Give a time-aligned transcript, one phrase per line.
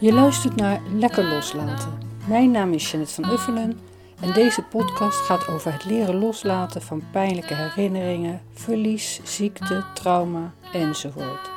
[0.00, 1.98] Je luistert naar Lekker Loslaten.
[2.28, 3.80] Mijn naam is Janet van Uffelen
[4.20, 11.50] en deze podcast gaat over het leren loslaten van pijnlijke herinneringen, verlies, ziekte, trauma enzovoort.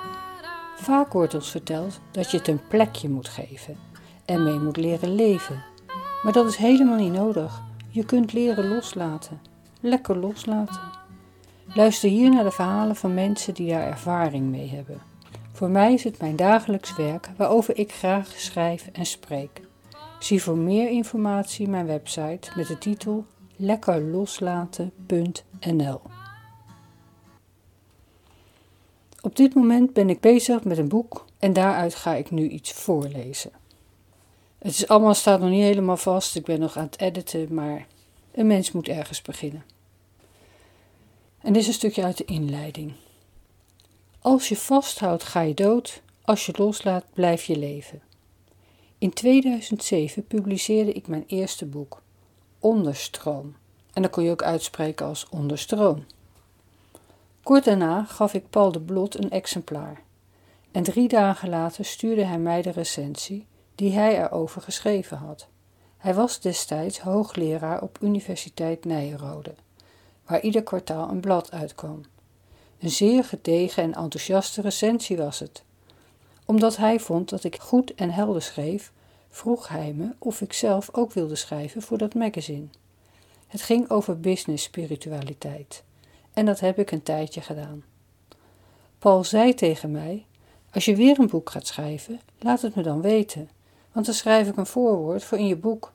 [0.75, 3.77] Vaak wordt ons verteld dat je het een plekje moet geven
[4.25, 5.63] en mee moet leren leven.
[6.23, 7.61] Maar dat is helemaal niet nodig.
[7.89, 9.41] Je kunt leren loslaten.
[9.79, 10.81] Lekker loslaten.
[11.73, 15.12] Luister hier naar de verhalen van mensen die daar ervaring mee hebben.
[15.53, 19.61] Voor mij is het mijn dagelijks werk waarover ik graag schrijf en spreek.
[20.19, 23.25] Zie voor meer informatie mijn website met de titel
[23.55, 26.01] lekkerloslaten.nl.
[29.21, 32.71] Op dit moment ben ik bezig met een boek en daaruit ga ik nu iets
[32.71, 33.51] voorlezen.
[34.57, 37.87] Het is allemaal staat nog niet helemaal vast, ik ben nog aan het editen, maar
[38.31, 39.63] een mens moet ergens beginnen.
[41.41, 42.93] En dit is een stukje uit de inleiding.
[44.23, 46.01] Als je vasthoudt, ga je dood.
[46.21, 48.01] Als je loslaat, blijf je leven.
[48.97, 52.01] In 2007 publiceerde ik mijn eerste boek,
[52.59, 53.55] Onderstroom.
[53.93, 56.05] En dat kon je ook uitspreken als onderstroom.
[57.43, 60.01] Kort daarna gaf ik Paul de Blot een exemplaar.
[60.71, 65.47] En drie dagen later stuurde hij mij de recensie die hij erover geschreven had.
[65.97, 69.55] Hij was destijds hoogleraar op Universiteit Nijrode,
[70.25, 72.01] waar ieder kwartaal een blad uitkwam.
[72.83, 75.63] Een zeer gedegen en enthousiaste recensie was het.
[76.45, 78.91] Omdat hij vond dat ik goed en helder schreef,
[79.29, 82.65] vroeg hij me of ik zelf ook wilde schrijven voor dat magazine.
[83.47, 85.83] Het ging over business spiritualiteit
[86.33, 87.83] en dat heb ik een tijdje gedaan.
[88.99, 90.25] Paul zei tegen mij:
[90.71, 93.49] Als je weer een boek gaat schrijven, laat het me dan weten,
[93.91, 95.91] want dan schrijf ik een voorwoord voor in je boek.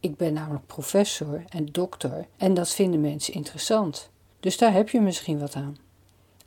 [0.00, 5.00] Ik ben namelijk professor en dokter en dat vinden mensen interessant, dus daar heb je
[5.00, 5.76] misschien wat aan.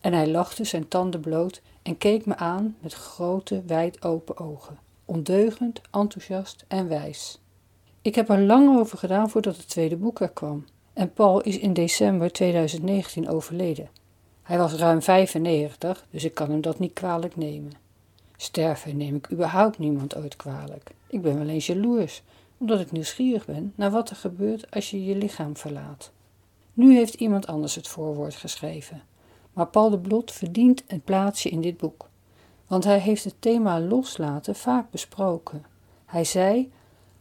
[0.05, 4.77] En hij lachte zijn tanden bloot en keek me aan met grote, wijd open ogen,
[5.05, 7.39] ondeugend, enthousiast en wijs.
[8.01, 10.65] Ik heb er lang over gedaan voordat het tweede boek er kwam.
[10.93, 13.89] En Paul is in december 2019 overleden.
[14.43, 17.71] Hij was ruim 95, dus ik kan hem dat niet kwalijk nemen.
[18.37, 20.91] Sterven neem ik überhaupt niemand ooit kwalijk.
[21.07, 22.21] Ik ben wel eens jaloers,
[22.57, 26.11] omdat ik nieuwsgierig ben naar wat er gebeurt als je je lichaam verlaat.
[26.73, 29.01] Nu heeft iemand anders het voorwoord geschreven,
[29.55, 32.09] maar Paul de Blot verdient een plaatsje in dit boek,
[32.67, 35.65] want hij heeft het thema loslaten vaak besproken.
[36.05, 36.71] Hij zei: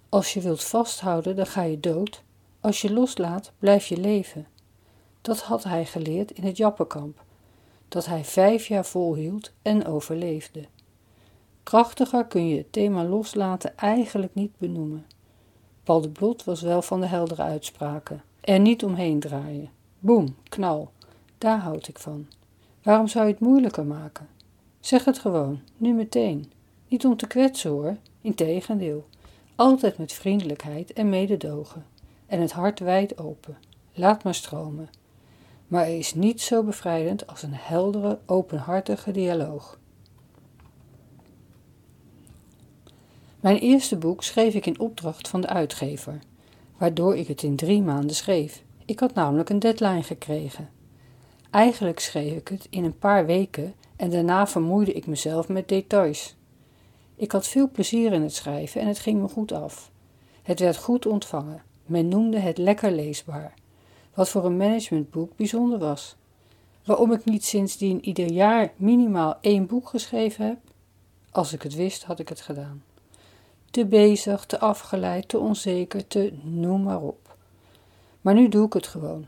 [0.08, 2.22] Als je wilt vasthouden, dan ga je dood,
[2.60, 4.46] als je loslaat, blijf je leven.
[5.20, 7.24] Dat had hij geleerd in het Jappenkamp,
[7.88, 10.66] dat hij vijf jaar volhield en overleefde.
[11.62, 15.06] Krachtiger kun je het thema loslaten eigenlijk niet benoemen.
[15.84, 18.22] Paul de Blot was wel van de heldere uitspraken.
[18.40, 19.70] Er niet omheen draaien.
[19.98, 20.90] Boem, knal.
[21.44, 22.26] Daar houd ik van.
[22.82, 24.28] Waarom zou je het moeilijker maken?
[24.80, 26.52] Zeg het gewoon, nu meteen.
[26.88, 29.06] Niet om te kwetsen hoor, integendeel.
[29.54, 31.86] Altijd met vriendelijkheid en mededogen
[32.26, 33.56] en het hart wijd open.
[33.92, 34.88] Laat maar stromen.
[35.66, 39.78] Maar er is niet zo bevrijdend als een heldere, openhartige dialoog.
[43.40, 46.18] Mijn eerste boek schreef ik in opdracht van de uitgever,
[46.76, 48.62] waardoor ik het in drie maanden schreef.
[48.84, 50.73] Ik had namelijk een deadline gekregen.
[51.54, 56.36] Eigenlijk schreef ik het in een paar weken en daarna vermoeide ik mezelf met details.
[57.16, 59.90] Ik had veel plezier in het schrijven en het ging me goed af.
[60.42, 63.54] Het werd goed ontvangen men noemde het lekker leesbaar,
[64.14, 66.16] wat voor een managementboek bijzonder was.
[66.84, 70.58] Waarom ik niet sindsdien ieder jaar minimaal één boek geschreven heb?
[71.30, 72.82] Als ik het wist, had ik het gedaan.
[73.70, 77.36] Te bezig, te afgeleid, te onzeker, te noem maar op.
[78.20, 79.26] Maar nu doe ik het gewoon,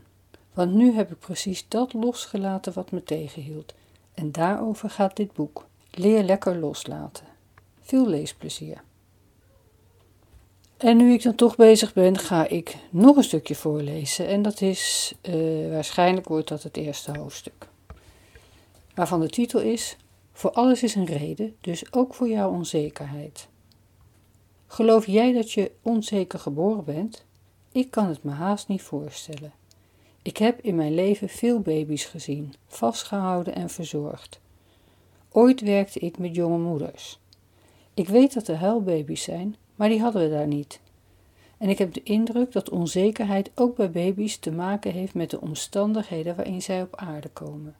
[0.57, 3.73] want nu heb ik precies dat losgelaten wat me tegenhield.
[4.13, 5.65] En daarover gaat dit boek.
[5.91, 7.25] Leer lekker loslaten.
[7.81, 8.81] Veel leesplezier.
[10.77, 14.27] En nu ik dan toch bezig ben, ga ik nog een stukje voorlezen.
[14.27, 17.67] En dat is, uh, waarschijnlijk wordt dat het eerste hoofdstuk.
[18.95, 19.97] Waarvan de titel is,
[20.31, 23.47] Voor alles is een reden, dus ook voor jouw onzekerheid.
[24.67, 27.25] Geloof jij dat je onzeker geboren bent?
[27.71, 29.56] Ik kan het me haast niet voorstellen.
[30.27, 34.39] Ik heb in mijn leven veel baby's gezien, vastgehouden en verzorgd.
[35.31, 37.19] Ooit werkte ik met jonge moeders.
[37.93, 40.79] Ik weet dat er huilbaby's zijn, maar die hadden we daar niet.
[41.57, 45.41] En ik heb de indruk dat onzekerheid ook bij baby's te maken heeft met de
[45.41, 47.75] omstandigheden waarin zij op aarde komen.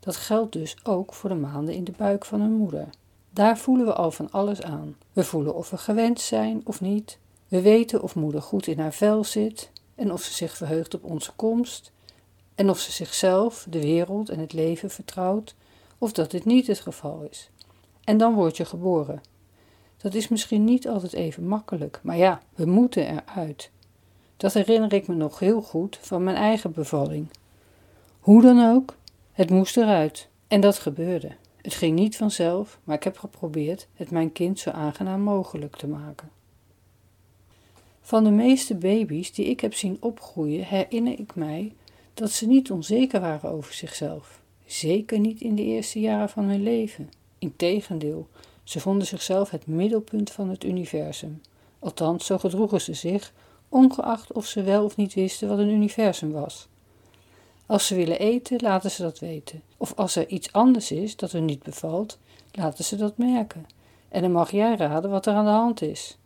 [0.00, 2.88] Dat geldt dus ook voor de maanden in de buik van hun moeder.
[3.30, 4.96] Daar voelen we al van alles aan.
[5.12, 7.18] We voelen of we gewend zijn of niet.
[7.48, 11.04] We weten of moeder goed in haar vel zit en of ze zich verheugt op
[11.04, 11.92] onze komst
[12.54, 15.54] en of ze zichzelf, de wereld en het leven vertrouwt
[15.98, 17.50] of dat dit niet het geval is.
[18.04, 19.22] En dan word je geboren
[19.96, 23.70] Dat is misschien niet altijd even makkelijk, maar ja, we moeten eruit.
[24.36, 27.28] Dat herinner ik me nog heel goed van mijn eigen bevalling.
[28.20, 28.94] Hoe dan ook,
[29.32, 30.28] het moest eruit.
[30.48, 31.30] En dat gebeurde.
[31.62, 35.86] Het ging niet vanzelf, maar ik heb geprobeerd het mijn kind zo aangenaam mogelijk te
[35.86, 36.30] maken.
[38.06, 41.72] Van de meeste baby's die ik heb zien opgroeien, herinner ik mij
[42.14, 44.40] dat ze niet onzeker waren over zichzelf.
[44.66, 47.10] Zeker niet in de eerste jaren van hun leven.
[47.38, 48.28] Integendeel,
[48.64, 51.40] ze vonden zichzelf het middelpunt van het universum.
[51.78, 53.32] Althans, zo gedroegen ze zich,
[53.68, 56.68] ongeacht of ze wel of niet wisten wat een universum was.
[57.66, 59.62] Als ze willen eten, laten ze dat weten.
[59.76, 62.18] Of als er iets anders is dat hun niet bevalt,
[62.52, 63.66] laten ze dat merken.
[64.08, 66.18] En dan mag jij raden wat er aan de hand is.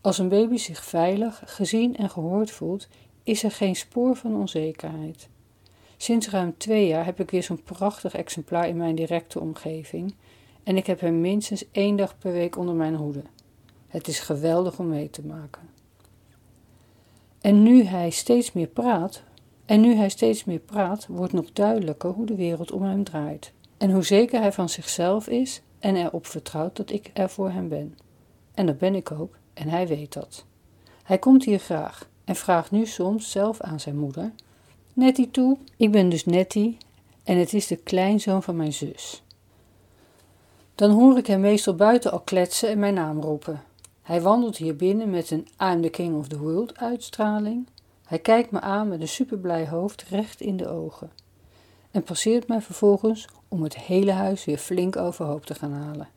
[0.00, 2.88] Als een baby zich veilig, gezien en gehoord voelt,
[3.22, 5.28] is er geen spoor van onzekerheid.
[5.96, 10.14] Sinds ruim twee jaar heb ik weer zo'n prachtig exemplaar in mijn directe omgeving
[10.66, 13.22] en ik heb hem minstens één dag per week onder mijn hoede.
[13.86, 15.62] Het is geweldig om mee te maken.
[17.40, 19.22] En nu hij steeds meer praat,
[19.64, 23.52] en nu hij steeds meer praat, wordt nog duidelijker hoe de wereld om hem draait.
[23.76, 27.68] En hoe zeker hij van zichzelf is en erop vertrouwt dat ik er voor hem
[27.68, 27.98] ben.
[28.54, 30.44] En dat ben ik ook, en hij weet dat.
[31.02, 34.32] Hij komt hier graag en vraagt nu soms zelf aan zijn moeder:
[34.92, 36.76] Nettie toe, ik ben dus Nettie
[37.24, 39.22] en het is de kleinzoon van mijn zus.
[40.74, 43.62] Dan hoor ik hem meestal buiten al kletsen en mijn naam roepen.
[44.02, 47.66] Hij wandelt hier binnen met een I'm the king of the world uitstraling.
[48.04, 51.10] Hij kijkt me aan met een superblij hoofd recht in de ogen.
[51.90, 56.08] En passeert mij vervolgens om het hele huis weer flink overhoop te gaan halen.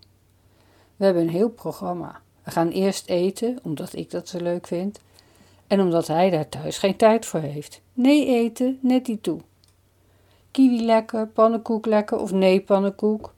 [0.96, 2.22] We hebben een heel programma.
[2.50, 5.00] We gaan eerst eten, omdat ik dat zo leuk vind.
[5.68, 7.82] En omdat hij daar thuis geen tijd voor heeft.
[7.94, 9.40] Nee eten, net die toe.
[10.52, 13.34] Kiwi lekker, pannenkoek lekker of nee pannenkoek.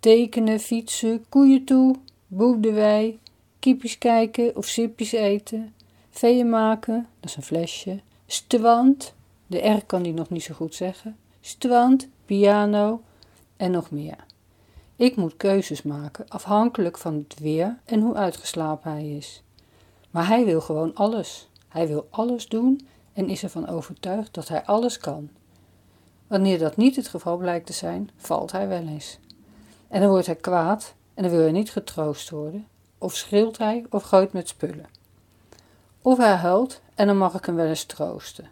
[0.00, 1.94] Tekenen, fietsen, koeien toe,
[2.26, 3.18] boerdewij,
[3.58, 5.74] kiepjes kijken of sipjes eten.
[6.10, 8.00] Veeën maken, dat is een flesje.
[8.26, 9.14] Stwand,
[9.46, 11.16] de R kan die nog niet zo goed zeggen.
[11.40, 13.02] Stwand, piano
[13.56, 14.30] en nog meer.
[15.02, 19.42] Ik moet keuzes maken, afhankelijk van het weer en hoe uitgeslapen hij is.
[20.10, 21.48] Maar hij wil gewoon alles.
[21.68, 25.30] Hij wil alles doen en is ervan overtuigd dat hij alles kan.
[26.26, 29.18] Wanneer dat niet het geval blijkt te zijn, valt hij wel eens.
[29.88, 32.66] En dan wordt hij kwaad en dan wil hij niet getroost worden,
[32.98, 34.86] of schreeuwt hij of gooit met spullen.
[36.02, 38.48] Of hij huilt en dan mag ik hem wel eens troosten.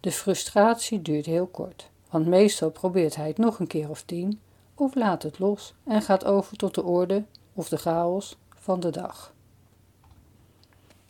[0.00, 4.40] De frustratie duurt heel kort, want meestal probeert hij het nog een keer of tien,
[4.78, 7.24] of laat het los en gaat over tot de orde
[7.54, 9.34] of de chaos van de dag.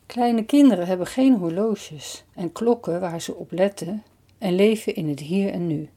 [0.06, 4.02] Kleine kinderen hebben geen horloges en klokken waar ze op letten
[4.38, 5.88] en leven in het hier en nu.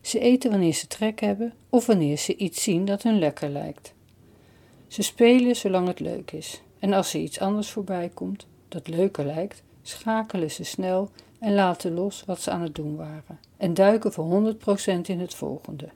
[0.00, 3.94] Ze eten wanneer ze trek hebben of wanneer ze iets zien dat hun lekker lijkt.
[4.88, 9.24] Ze spelen zolang het leuk is en als er iets anders voorbij komt dat leuker
[9.24, 14.12] lijkt, schakelen ze snel en laten los wat ze aan het doen waren en duiken
[14.12, 15.88] voor 100% in het volgende.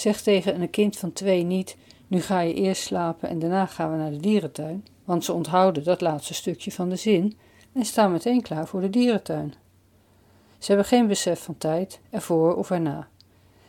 [0.00, 1.76] Zeg tegen een kind van twee niet:
[2.06, 5.84] nu ga je eerst slapen en daarna gaan we naar de dierentuin, want ze onthouden
[5.84, 7.36] dat laatste stukje van de zin
[7.72, 9.54] en staan meteen klaar voor de dierentuin.
[10.58, 13.08] Ze hebben geen besef van tijd, ervoor of erna,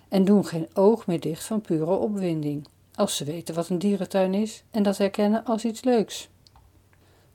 [0.10, 4.34] en doen geen oog meer dicht van pure opwinding, als ze weten wat een dierentuin
[4.34, 6.30] is en dat herkennen als iets leuks.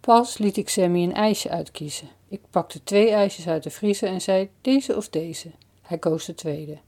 [0.01, 2.09] Pas liet ik Sammy een ijsje uitkiezen.
[2.29, 5.51] Ik pakte twee ijsjes uit de vriezer en zei: deze of deze.
[5.83, 6.79] Hij koos de tweede.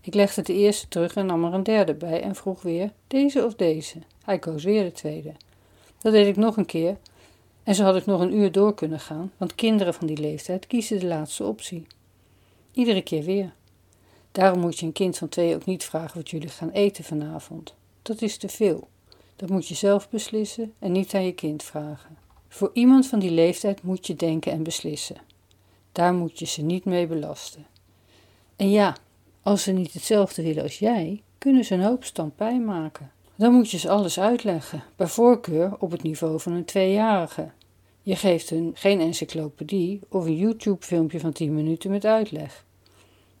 [0.00, 3.44] Ik legde de eerste terug en nam er een derde bij en vroeg weer: deze
[3.44, 3.98] of deze.
[4.24, 5.32] Hij koos weer de tweede.
[5.98, 6.96] Dat deed ik nog een keer
[7.68, 10.66] en zo had ik nog een uur door kunnen gaan, want kinderen van die leeftijd
[10.66, 11.86] kiezen de laatste optie.
[12.72, 13.52] Iedere keer weer.
[14.32, 17.74] Daarom moet je een kind van twee ook niet vragen wat jullie gaan eten vanavond.
[18.02, 18.88] Dat is te veel.
[19.36, 22.18] Dat moet je zelf beslissen en niet aan je kind vragen.
[22.48, 25.16] Voor iemand van die leeftijd moet je denken en beslissen.
[25.92, 27.66] Daar moet je ze niet mee belasten.
[28.56, 28.96] En ja,
[29.48, 33.10] als ze niet hetzelfde willen als jij, kunnen ze een hoop stampij maken.
[33.34, 37.50] Dan moet je ze alles uitleggen, bij voorkeur op het niveau van een tweejarige.
[38.02, 42.64] Je geeft hun geen encyclopedie of een YouTube-filmpje van 10 minuten met uitleg.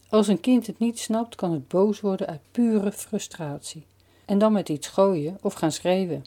[0.08, 3.86] Als een kind het niet snapt, kan het boos worden uit pure frustratie.
[4.24, 6.24] En dan met iets gooien of gaan schreeuwen.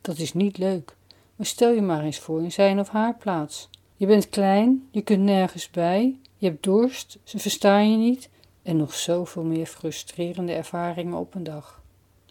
[0.00, 0.96] Dat is niet leuk,
[1.36, 3.68] maar stel je maar eens voor in zijn of haar plaats.
[3.96, 8.28] Je bent klein, je kunt nergens bij, je hebt dorst, ze verstaan je niet
[8.66, 11.82] en nog zoveel meer frustrerende ervaringen op een dag.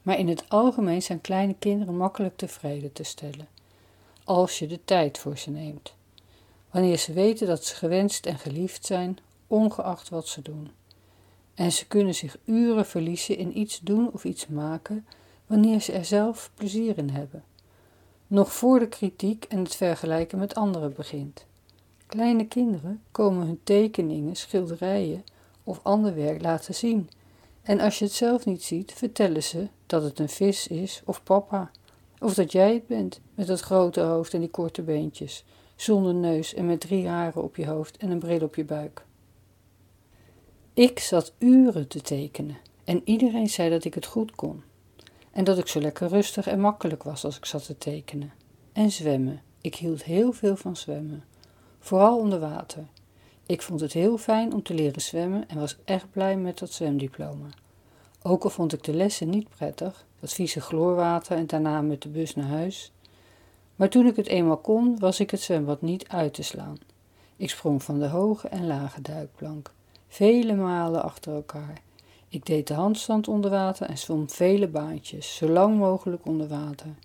[0.04, 3.48] Maar in het algemeen zijn kleine kinderen makkelijk tevreden te stellen,
[4.24, 5.94] als je de tijd voor ze neemt.
[6.72, 10.72] Wanneer ze weten dat ze gewenst en geliefd zijn, ongeacht wat ze doen.
[11.54, 15.06] En ze kunnen zich uren verliezen in iets doen of iets maken,
[15.48, 17.44] wanneer ze er zelf plezier in hebben.
[18.27, 21.46] nog voor de kritiek en het vergelijken met anderen begint.
[22.06, 25.24] Kleine kinderen komen hun tekeningen, schilderijen
[25.65, 27.10] of ander werk laten zien.
[27.62, 31.24] En als je het zelf niet ziet, vertellen ze dat het een vis is of
[31.24, 31.72] papa.
[32.19, 35.43] Of dat jij het bent, met dat grote hoofd en die korte beentjes,
[35.75, 39.05] zonder neus en met drie haren op je hoofd en een bril op je buik.
[40.74, 44.63] Ik zat uren te tekenen en iedereen zei dat ik het goed kon.
[45.31, 48.34] En dat ik zo lekker rustig en makkelijk was als ik zat te tekenen.
[48.74, 49.41] En zwemmen.
[49.62, 51.24] Ik hield heel veel van zwemmen.
[51.79, 52.88] Vooral onder water.
[53.48, 56.72] Ik vond het heel fijn om te leren zwemmen en was echt blij met dat
[56.72, 57.48] zwemdiploma.
[58.22, 62.10] Ook al vond ik de lessen niet prettig, dat vieze chloorwater en daarna met de
[62.10, 62.92] bus naar huis.
[63.75, 66.78] Maar toen ik het eenmaal kon, was ik het zwembad niet uit te slaan.
[67.38, 69.74] Ik sprong van de hoge en lage duikplank,
[70.08, 71.82] vele malen achter elkaar.
[72.30, 76.96] Ik deed de handstand onder water en zwom vele baantjes, zo lang mogelijk onder water.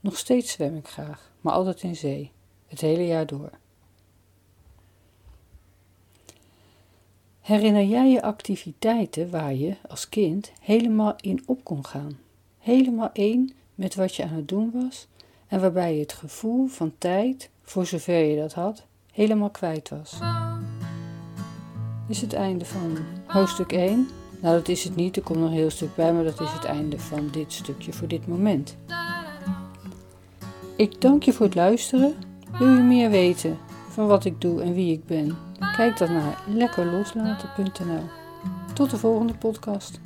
[0.00, 2.30] Nog steeds zwem ik graag, maar altijd in zee,
[2.66, 3.50] het hele jaar door.
[7.52, 12.18] Herinner jij je activiteiten waar je als kind helemaal in op kon gaan?
[12.58, 15.06] Helemaal één met wat je aan het doen was
[15.48, 20.18] en waarbij je het gevoel van tijd, voor zover je dat had, helemaal kwijt was.
[22.08, 24.08] Is het einde van hoofdstuk 1?
[24.40, 26.50] Nou, dat is het niet, er komt nog een heel stuk bij, maar dat is
[26.52, 28.76] het einde van dit stukje voor dit moment.
[30.76, 32.14] Ik dank je voor het luisteren.
[32.58, 35.51] Wil je meer weten van wat ik doe en wie ik ben?
[35.76, 38.04] Kijk dan naar lekkerloslaten.nl.
[38.72, 40.00] Tot de volgende podcast.